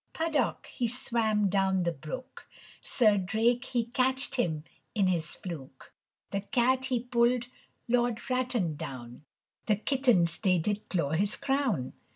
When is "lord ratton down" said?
7.87-9.25